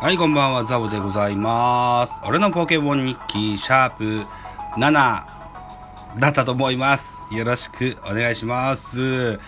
[0.00, 2.20] はい、こんばんは、ザボでございます。
[2.24, 4.26] 俺のポケモン日記、シャープ
[4.76, 5.24] 7だ
[6.28, 7.20] ったと思います。
[7.32, 9.40] よろしくお願いします。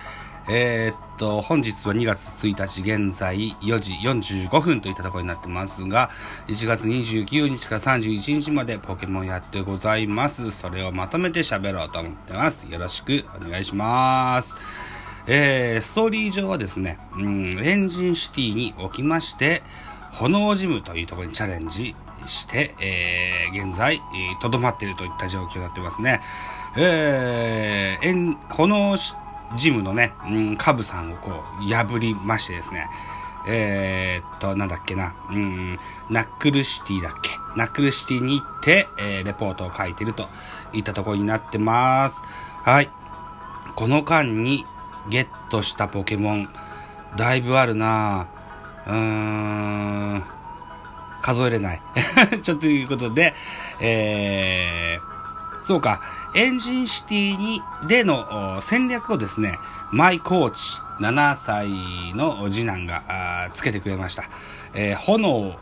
[0.49, 3.93] えー、っと、本日は2月1日、現在4時
[4.49, 6.11] 45分といったところになってますが、
[6.49, 10.51] 1月29日から31日までポケモンやってございます。
[10.51, 12.67] それをまとめて喋ろうと思ってます。
[12.69, 14.57] よろしくお願いします。
[15.29, 19.63] えー、ストーリー上はですね、うん、エンジンシティにおきまして、
[20.21, 21.95] 炎ジムというところにチャレンジ
[22.27, 26.21] して、えー、現在、えーとどまっているといった状況になってますね。
[26.77, 28.97] えー、エン、炎
[29.57, 32.87] ジムのね、うん、カブさんをこう、破りましてですね、
[33.49, 35.79] えー、っと、なんだっけな、うん、
[36.11, 40.29] ナックルシティだっけナックルシティに行って、えー、レポートを書いてると
[40.73, 42.23] いったところになってます。
[42.65, 42.91] はい。
[43.75, 44.65] この間に
[45.09, 46.49] ゲットしたポケモン、
[47.17, 48.40] だいぶあるなぁ。
[48.87, 50.25] うーん、
[51.23, 51.83] 数えれない。
[52.43, 53.35] ちょっということで、
[53.81, 56.01] えー、そうか、
[56.35, 59.59] エンジンシティに、での戦略をですね、
[59.91, 61.69] マイコーチ、7歳
[62.15, 64.25] の次男がつけてくれました。
[64.75, 65.57] えー炎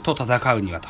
[0.00, 0.88] と戦うにはと。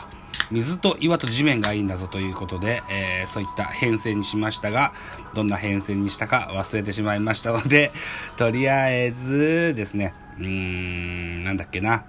[0.51, 4.93] 水と岩と地面がいいんだぞということで、えーそういった編成にしましたが、
[5.35, 7.93] どんな編成にしたか忘れてしまいましたので、
[8.37, 12.05] とりあえずですね、うーん、なんだっけな。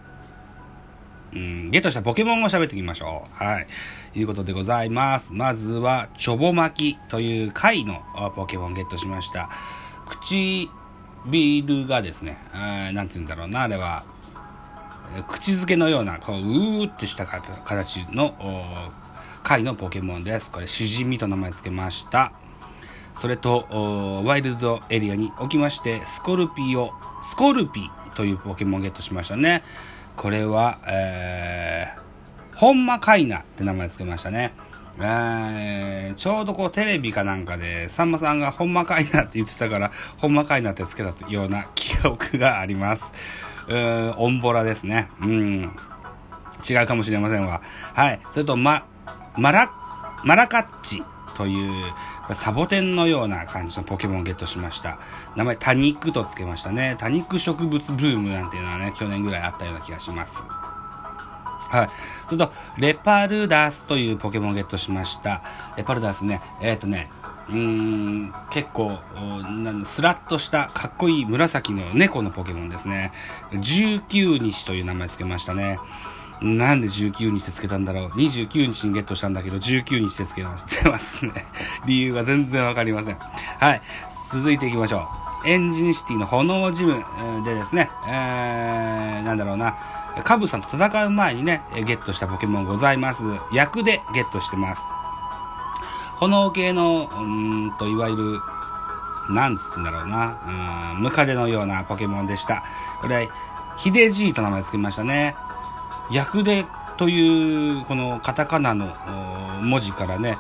[1.34, 3.44] うん、ゲットしたポケモンを喋っていきましょう。
[3.44, 3.68] はい。
[4.16, 5.34] いうことでございます。
[5.34, 8.04] まずは、チョボマキという貝の
[8.36, 9.50] ポケモンゲットしました。
[10.06, 14.04] 唇がですね、あーなんて言うんだろうな、あれは、
[15.28, 18.36] 口づけのような、こう、うーってした形の、
[19.42, 20.52] 貝のポケモンです。
[20.52, 22.32] これ、シジミと名前付けました。
[23.16, 29.64] それと、ワイルドエリアにおきまして、スコルピオ、スコルピーというポケモンゲットしましたね。
[30.16, 34.54] これは、えー、ホンマカイナって名前付けましたね。
[35.00, 43.12] えー、ちょうどこうテレビかなんかで、さんまさんがほんまかいなって言ってたから、ほんまかいなって付けたような記憶があります。
[43.68, 45.08] うーん、オンボラですね。
[45.22, 45.76] うん。
[46.70, 47.62] 違うかもしれませんが。
[47.94, 48.20] はい。
[48.32, 48.86] それと、ま、
[49.36, 49.72] マラ、
[50.24, 51.04] マラカッチ
[51.36, 51.72] という、
[52.32, 54.98] サボテンのような感じのポケモンをゲットしました。
[55.36, 56.96] 名前、多肉と付けましたね。
[56.98, 60.42] 多肉植物ブームなんていうのはね、去年ぐらいあったような気がします。
[61.74, 61.90] はい。
[62.28, 65.42] それと、レパルダスというポケモンをゲットしました。
[65.76, 67.10] レパルダスね、えっ、とね、
[67.50, 69.00] うーん、結構、
[69.64, 73.12] なんスラッとしたかっこいい紫の猫のポケモンですね。
[73.52, 75.80] 19日という名前つけましたね。
[76.44, 81.46] なんで19日ってつけたんだろう ?29 日にゲットしたんだけど、19日ってつけましてますね。
[81.88, 83.18] 理由が全然わかりません。
[83.60, 83.82] はい。
[84.32, 85.08] 続いていきましょ
[85.46, 85.48] う。
[85.48, 87.04] エンジンシティの炎ジム
[87.46, 89.76] でですね、えー、なんだろうな。
[90.24, 93.24] カブさんと戦う前にね、ゲットしたポケモンございます。
[93.54, 94.82] 役でゲットしてます。
[96.20, 98.42] 炎系の、うんと、いわゆる、
[99.30, 100.38] なんつってんだろうな、
[100.96, 102.64] うん、ムカデのようなポケモンでした。
[103.02, 103.30] これ、
[103.78, 105.36] ヒデジーと名前付けましたね。
[106.14, 106.66] 役で
[106.98, 108.94] という、このカタカナの
[109.62, 110.38] 文字からね、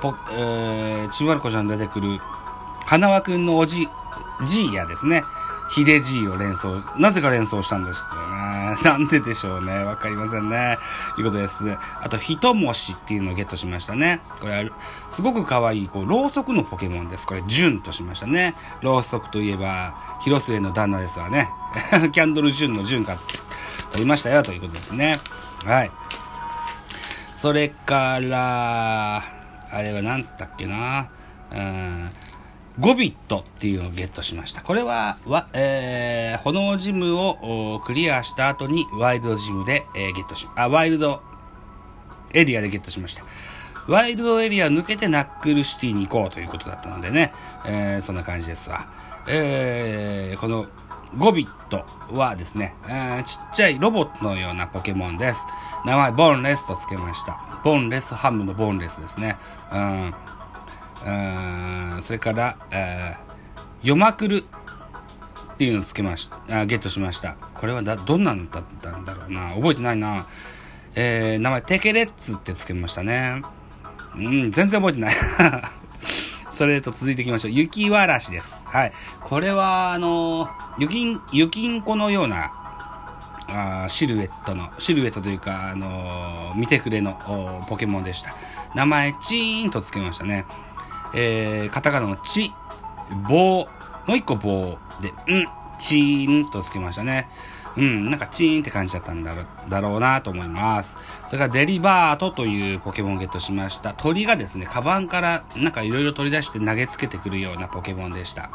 [0.00, 2.18] ポえ、ちびまる子ちゃん出てくる、
[2.86, 3.88] 花輪くんのおじ、
[4.46, 5.22] ジーヤですね。
[5.70, 8.76] ヒデジーを連想、なぜか連想したんですよね。
[8.84, 9.84] なんででしょうね。
[9.84, 10.78] わかりませんね。
[11.18, 11.76] いうことです。
[12.02, 14.20] あと、ヒトモシっていうのをゲットしましたね。
[14.40, 14.70] これ、
[15.10, 17.26] すごく可愛い、こう、ろうそくのポケモンです。
[17.26, 18.54] これ、ジュンとしましたね。
[18.82, 21.50] ろうそくといえば、広末の旦那ですわね。
[22.12, 23.16] キャンドルジュンのジュンか、
[23.92, 25.14] と言いましたよ、ということですね。
[25.64, 25.90] はい。
[27.34, 29.22] それから、
[29.70, 31.10] あれは何つったっけな。
[31.52, 32.10] うん。
[32.80, 34.62] ゴビットっていうのをゲットしました。
[34.62, 41.22] これは、わ、えー、炎ジムをクリアした後にワイルドジムで、えーゲットし、あ、ワイルド
[42.32, 43.24] エリアでゲットしました。
[43.88, 47.34] ワイルドエリア抜けてナックルシティに行こうということだったのでね、
[47.66, 48.86] えーそんな感じですわ。
[49.28, 50.66] えーこの
[51.18, 55.40] ゴビットはですね、えーちっちゃいロボットのようなポケモンです。
[55.84, 57.38] 名前、ボンレスと付けました。
[57.64, 59.36] ボンレスハムのボンレスですね。
[59.72, 60.14] うん
[62.00, 67.36] それから、えー、ヨマクルっていうのをつけました、あゲットしました。
[67.54, 69.50] これはだ、どんなのだったんだろうな。
[69.54, 70.26] 覚えてないな。
[70.94, 73.42] えー、名前、テケレッツってつけましたね。
[74.14, 75.14] うん、全然覚えてない。
[76.62, 77.50] それと続いていきましょう。
[77.50, 78.62] 雪わらしです。
[78.66, 78.92] はい。
[79.20, 82.52] これは、あのー、雪ん、雪んこのような、
[83.48, 87.14] あシルエットの、シルエットというか、あのー見てくれの
[87.68, 88.32] ポケモンでした。
[88.76, 90.44] 名前、チーンとつけましたね。
[91.16, 92.52] えー、カタカナのチ、
[93.28, 93.66] 棒、
[94.06, 95.44] もう一個棒で、ん、
[95.80, 97.28] チーンとつけましたね。
[97.74, 100.98] うん、なんかチーンって感じだったんだろだろうなと思います。
[101.26, 103.94] それからデリバートというポケモンをゲットしました。
[103.94, 108.50] 鳥がですね、カバンからなんかいろいろ取り出して投げつけてくるようなポケモンでした。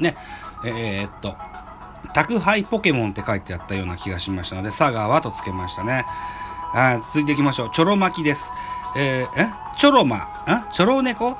[0.00, 0.16] ね、
[0.64, 1.36] えー、っと、
[2.14, 6.06] 宅配ポケモンって書いてあったような気がしましたので、佐川とつけましたね。
[6.74, 7.70] あ続いていきましょう。
[7.72, 8.50] チョロ巻きです。
[8.96, 9.48] えー、え？
[9.76, 10.22] チョロマ、ん
[10.72, 11.36] チョロネコ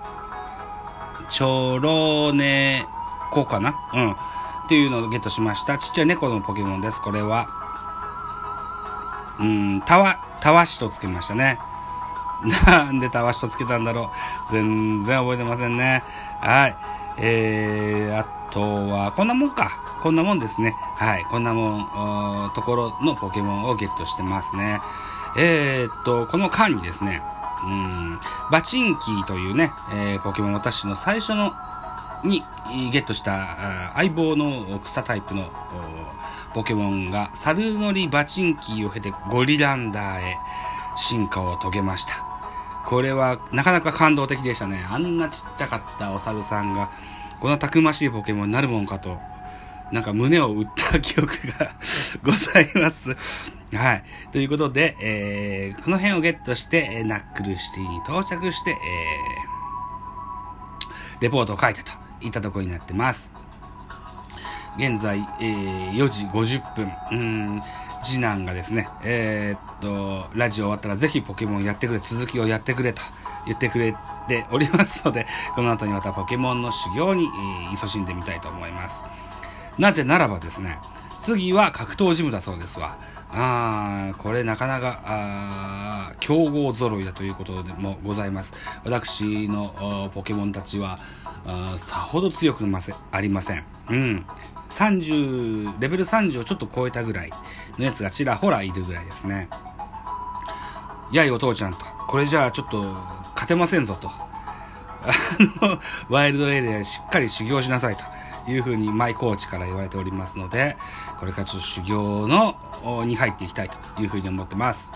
[1.31, 2.85] チョロネ
[3.31, 3.75] コかな？
[3.94, 4.17] うん。
[4.64, 5.76] っていうのをゲットしました。
[5.76, 7.00] ちっちゃい猫のポケモンです。
[7.00, 7.49] これは、
[9.38, 11.58] うん、たわ、たわしとつけましたね。
[12.66, 14.11] なんでたわしとつけたんだろ
[14.49, 14.52] う。
[14.52, 16.02] 全然覚えてませんね。
[16.40, 16.76] はい。
[17.19, 19.70] えー、あとは、こんなもんか。
[20.02, 20.75] こんなもんですね。
[20.96, 21.25] はい。
[21.31, 24.81] こんなもん、ところのポケモンをゲットしてますね。
[25.37, 27.22] えー、っと、この間にですね、
[27.64, 28.19] うん、
[28.50, 31.52] バチンキーというね、えー、ポケモン私の最初の
[32.25, 32.43] に
[32.91, 35.50] ゲットした相棒の草タイプの
[36.55, 40.37] ポケモンがサルノリバチンキーを経てゴリランダーへ
[40.97, 42.25] 進化を遂げました。
[42.87, 44.85] これはなかなか感動的でしたね。
[44.91, 46.88] あんなちっちゃかったお猿さんが
[47.41, 49.19] このたくましいポケモンになるもんかと、
[49.93, 51.29] なんか胸を打った記憶
[51.59, 51.73] が
[52.23, 53.17] ございます。
[53.75, 54.05] はい。
[54.31, 63.32] ということで、えー、この辺をゲットして、ナックルシティに到着して、えー、レポートを書いたといたとこになってます。
[64.76, 66.93] 現在、えー、4時50分。
[67.12, 67.62] うん、
[68.03, 73.00] 次男がですね、えー、っと、ラジオ終わったらぜひポケモンやってくれ、続きをやってくれと
[73.47, 73.94] 言ってくれ
[74.29, 79.05] ておりますので、 この後にまたポケモンの修行に、えー、勤しんでみたいと思います。
[79.79, 80.79] なぜならばですね、
[81.19, 82.97] 次は格闘ジムだそうですわ。
[83.37, 88.55] あこれなかなか、あ強豪揃いだということでもございます。
[88.85, 90.99] 私のポケモンたちは、
[91.46, 93.64] あさほど強くませありません。
[93.91, 94.26] うん。
[94.70, 97.31] 30、レベル30をちょっと超えたぐらい
[97.79, 99.49] のやつがちらほらいるぐらいですね。
[101.12, 102.82] やいお父ちゃんと、これじゃあちょっと
[103.35, 104.08] 勝てませんぞと。
[104.08, 104.12] あ
[105.67, 108.05] の、ワイルドエリアでしっかり修行しなさいと。
[108.46, 110.76] いうふうにマイコーチから言われておりますので、
[111.19, 112.55] これからちょっと修行の、
[113.05, 114.91] に入っていきたいというふうに思ってます。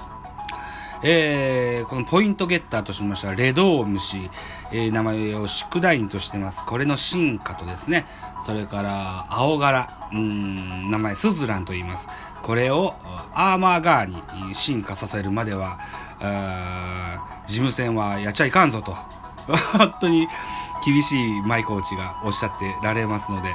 [1.03, 4.31] えー、このポイントゲッターとしましては、レドウムシ、
[4.73, 6.65] えー、名前を宿題員としてます。
[6.65, 8.07] これの進化とですね、
[8.45, 12.09] それから、青柄、うん、名前、スズランと言います。
[12.43, 12.95] これを、
[13.33, 15.79] アーマーガーに進化させるまでは、
[17.47, 18.97] 事務戦はやっちゃいかんぞと。
[19.79, 20.27] 本当に、
[20.85, 23.55] 厳しいマイコーチがおっしゃってられますので、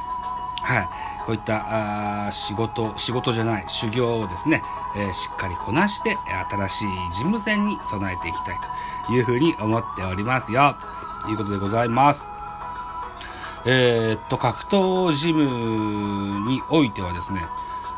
[0.64, 0.88] はい。
[1.26, 4.62] こういったあ仕事、仕事じゃない修行をですね、
[4.96, 6.18] えー、しっかりこなして、
[6.50, 8.56] 新しい事務戦に備えていきたい
[9.08, 10.76] というふうに思っておりますよ。
[11.24, 12.28] ということでございます。
[13.66, 17.42] えー、っと、格闘ジムにおいてはですね、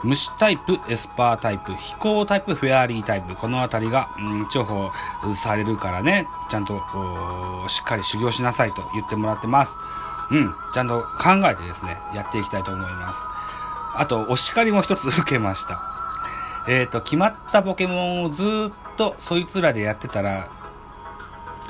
[0.04, 4.92] 虫タイプ、エスパータイプ、飛行タイプ、フェアリータイプ、このあたりが、うん、重宝
[5.34, 6.84] されるからね、ちゃんと、
[7.68, 9.80] しっかり修行しなさいと言ってもらってます。
[10.32, 13.20] うん、ちゃんと考えてですね、やっていきたいと思います。
[13.98, 15.82] あと、お叱りも一つ受けました。
[16.68, 20.48] えっ、ー、と、決まったポケモンをずっとそいつらでやってたら、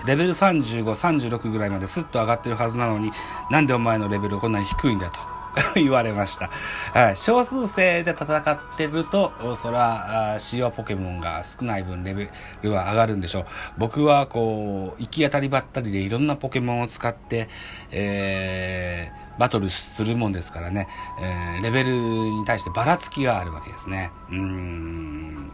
[0.05, 3.11] レベル35、36ぐらいまですっと上がってるはずなのに、
[3.49, 5.34] なんでお前のレベルこんなに低いんだと。
[5.75, 6.49] 言われました。
[6.93, 7.17] はい。
[7.17, 12.29] 少数生で戦ってると、そら、使用ポケモンが少ない分レベ
[12.61, 13.45] ルは上がるんでしょう。
[13.77, 17.49] 僕はこう、行き当たりばったりでいろんなポケモンを使って、
[17.91, 20.87] えー、バトルするもんですからね、
[21.21, 24.11] えー、レベルに対してばらつきがあるわけですね。
[24.29, 25.51] うーん。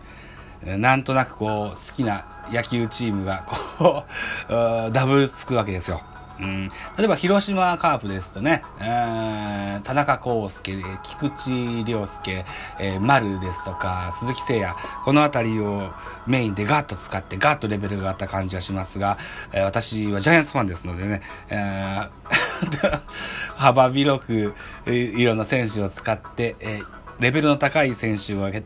[0.64, 4.04] なんとなくこう、好きな野球チームがこ
[4.50, 6.02] う、 ダブルつくわけですよ。
[6.40, 12.46] うん、例えば広島カープですとね、えー、田中康介、菊池涼介、
[12.80, 14.74] えー、丸ですとか、鈴木誠也、
[15.04, 15.92] このあたりを
[16.28, 19.18] メインでガッと使ってガッとレベルが上がった感じがしますが、
[19.54, 23.02] えー、私はジャイアンツファンですのでね、えー、
[23.58, 24.56] 幅広く
[24.88, 26.86] いろんな選手を使って、えー、
[27.20, 28.64] レベルの高い選手をゲ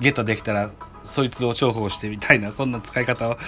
[0.00, 0.70] ットできたら、
[1.04, 3.38] そいつを重宝してみたいな、そんな使い方を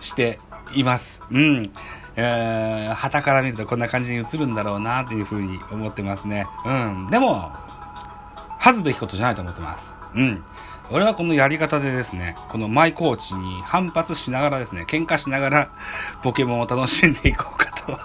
[0.00, 0.38] して
[0.74, 1.22] います。
[1.30, 1.72] うん。
[2.16, 6.46] えー、旗から見るとこんな感じに映るんだろうなっていうふうに思ってますね。
[6.64, 7.08] うん。
[7.10, 7.52] でも、
[8.58, 9.94] 恥ずべきことじゃないと思ってます。
[10.14, 10.42] うん。
[10.90, 15.70] 俺はこのやり方でですね、このマイコーチに反発しながらですね、喧嘩しながら
[16.22, 17.98] ポケモンを楽しんでいこうかと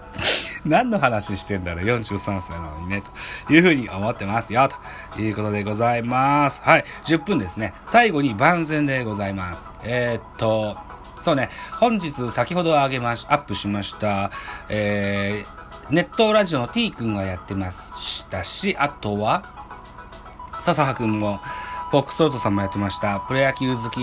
[0.66, 3.02] 何の話してんだろう ?43 歳なのにね、
[3.46, 4.68] というふうに思ってますよ、
[5.14, 6.60] ということでございます。
[6.62, 7.72] はい、10分ですね。
[7.86, 9.72] 最後に番宣でございます。
[9.82, 10.76] えー、っと、
[11.20, 14.30] そうね、本日先ほど上げまし、アップしました、
[14.68, 19.42] えー、ネットラジオの T 君がやってましたし、あとは、
[20.60, 21.38] 笹葉くんも、
[21.90, 24.00] フォックストロートさんもやってました、プロ野球好き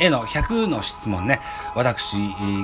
[0.00, 1.40] への100の質問ね、
[1.74, 2.16] 私、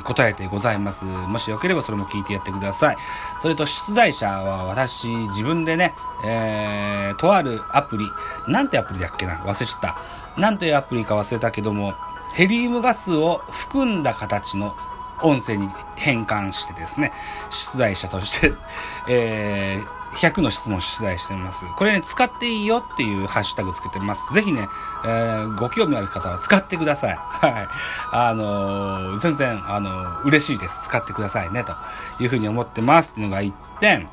[0.02, 1.04] 答えてございます。
[1.04, 2.96] もしよければそれも聞いてやってください。
[3.42, 8.06] それと出題者は私、自分でね、えー、とあるアプリ、
[8.46, 9.38] なんてアプリだっけな？
[9.38, 9.96] 忘れちゃった。
[10.40, 11.92] なんていうアプリか忘れたけども、
[12.34, 14.74] ヘリウムガスを含んだ形の
[15.22, 17.12] 音声に変換してですね、
[17.50, 18.52] 出題者として
[19.08, 21.64] えー、100の質問を出題してます。
[21.76, 24.34] これね、使っていいよっていうハッシュタグつけてます。
[24.34, 24.68] ぜひね、
[25.04, 27.16] えー、ご興味ある方は使ってください。
[27.22, 27.68] はい。
[28.10, 30.86] あのー、全然、あのー、嬉しいです。
[30.86, 31.72] 使ってくださいね、と
[32.18, 33.10] いうふうに思ってます。
[33.10, 34.08] っていうのが1点、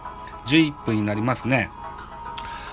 [0.45, 1.71] 11分になりますね。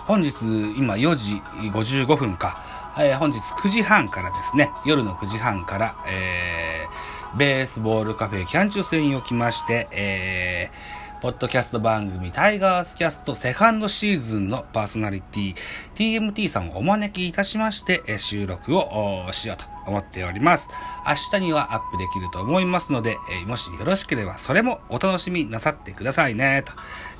[0.06, 0.34] 本日、
[0.76, 2.67] 今4時55分か。
[3.00, 15.54] えー、本日9時半からですね、夜の9時半から、えー、ベースボールカフェキャンチュ戦におきまして、えー、ポッドキャスト番組タイガースキャストセカンドシーズンのパーソナリティ
[15.94, 20.68] TMT さんをお招きいたしましてえ収録をしようと思っております。
[21.06, 26.72] 明日にはアップできると思いますので、えもしよろしければそれもお楽しみなさってくださいね、と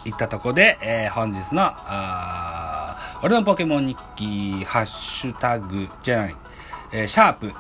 [0.09, 1.63] いったとこで、え、本日の、
[3.23, 6.37] 俺のポケモン日記、ハッシュタグじゃない、
[6.93, 7.53] えー、シャープ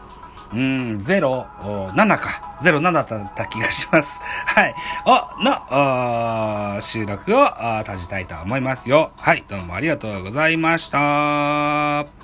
[0.53, 2.57] うん、07か。
[2.63, 4.21] 07だった気がします。
[4.47, 4.75] はい。
[5.05, 7.45] お、の、収録を
[7.81, 9.13] 閉じたいと思いますよ。
[9.17, 9.45] はい。
[9.47, 12.18] どうもありがとうございました。